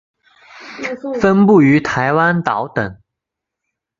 [1.21, 2.99] 分布于台湾岛等。